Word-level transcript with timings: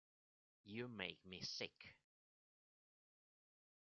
You 0.63 0.87
make 0.87 1.23
me 1.27 1.41
sick". 1.43 1.95